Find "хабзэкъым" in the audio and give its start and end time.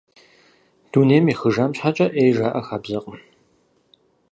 2.67-3.17